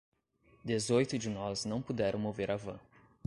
Dezoito 0.65 1.15
de 1.19 1.29
nós 1.29 1.63
não 1.63 1.79
puderam 1.79 2.17
mover 2.17 2.49
a 2.49 2.57
van. 2.57 2.79